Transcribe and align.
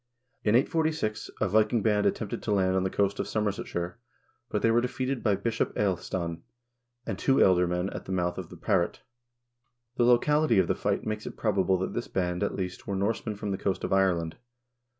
In 0.43 0.55
846 0.55 1.29
a 1.39 1.47
Viking 1.47 1.83
band 1.83 2.07
attempted 2.07 2.41
to 2.41 2.51
land 2.51 2.75
on 2.75 2.81
the 2.83 2.89
coast 2.89 3.19
of 3.19 3.27
Somersetshire, 3.27 3.99
but 4.49 4.63
they 4.63 4.71
were 4.71 4.81
defeated 4.81 5.21
by 5.21 5.35
Bishop 5.35 5.75
Ealhstan 5.75 6.41
and 7.05 7.19
two 7.19 7.35
ealdormen 7.39 7.87
at 7.93 8.05
the 8.05 8.11
mouth 8.11 8.39
of 8.39 8.49
the 8.49 8.57
Parret. 8.57 9.01
The 9.97 10.03
locality 10.03 10.57
of 10.57 10.65
the 10.67 10.73
fight 10.73 11.05
makes 11.05 11.27
it 11.27 11.37
probable 11.37 11.77
that 11.77 11.93
this 11.93 12.07
band, 12.07 12.41
at 12.41 12.55
least, 12.55 12.87
were 12.87 12.95
Norsemen 12.95 13.35
from 13.35 13.51
the 13.51 13.59
coast 13.59 13.83
of 13.83 13.93
Ireland. 13.93 14.37